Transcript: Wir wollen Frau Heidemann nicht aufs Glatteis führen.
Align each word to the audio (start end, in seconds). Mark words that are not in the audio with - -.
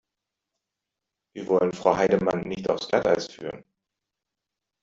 Wir 1.35 1.45
wollen 1.45 1.73
Frau 1.73 1.95
Heidemann 1.95 2.39
nicht 2.47 2.67
aufs 2.71 2.87
Glatteis 2.87 3.27
führen. 3.31 3.63